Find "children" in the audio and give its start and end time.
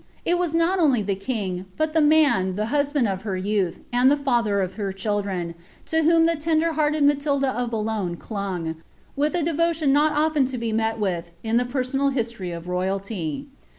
4.91-5.53